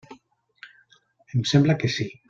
Em 1.35 1.45
sembla 1.51 1.77
que 1.85 1.93
sí. 1.99 2.13